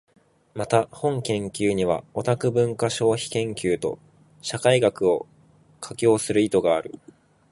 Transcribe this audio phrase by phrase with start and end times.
[0.55, 3.99] また、本研究にはオタク文化消費研究と
[4.41, 5.27] 社会学を
[5.79, 6.99] 架橋する意図がある。